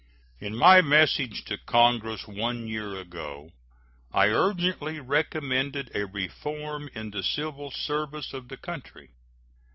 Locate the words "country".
8.57-9.11